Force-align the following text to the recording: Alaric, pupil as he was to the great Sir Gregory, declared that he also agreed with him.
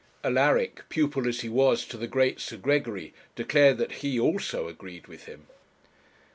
Alaric, 0.23 0.81
pupil 0.89 1.27
as 1.27 1.41
he 1.41 1.47
was 1.47 1.85
to 1.85 1.95
the 1.95 2.07
great 2.07 2.39
Sir 2.39 2.57
Gregory, 2.57 3.13
declared 3.35 3.77
that 3.77 3.91
he 4.01 4.19
also 4.19 4.67
agreed 4.67 5.05
with 5.05 5.25
him. 5.25 5.45